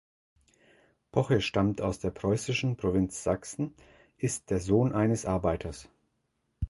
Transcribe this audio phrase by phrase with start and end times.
[1.11, 3.75] Poche stammt aus der preußischen Provinz Sachsen
[4.17, 5.89] ist der Sohn eines Arbeiters.